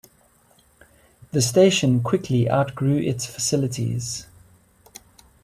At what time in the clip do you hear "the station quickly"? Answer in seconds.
1.31-2.49